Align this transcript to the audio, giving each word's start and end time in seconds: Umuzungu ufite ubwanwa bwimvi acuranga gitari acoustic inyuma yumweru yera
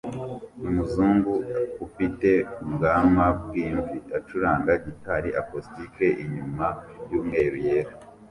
Umuzungu 0.67 1.33
ufite 1.85 2.29
ubwanwa 2.63 3.25
bwimvi 3.41 3.95
acuranga 4.17 4.71
gitari 4.85 5.29
acoustic 5.41 5.95
inyuma 6.23 6.67
yumweru 7.11 7.55
yera 7.67 7.91